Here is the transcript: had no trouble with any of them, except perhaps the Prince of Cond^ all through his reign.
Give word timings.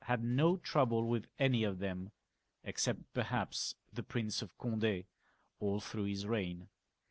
had 0.05 0.23
no 0.23 0.57
trouble 0.57 1.05
with 1.07 1.27
any 1.37 1.63
of 1.63 1.77
them, 1.77 2.09
except 2.63 3.03
perhaps 3.13 3.75
the 3.93 4.01
Prince 4.01 4.41
of 4.41 4.49
Cond^ 4.57 5.05
all 5.59 5.79
through 5.79 6.05
his 6.05 6.25
reign. 6.25 6.69